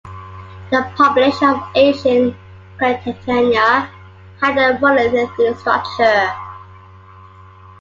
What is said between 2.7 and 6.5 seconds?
Carantania had a polyethnic structure.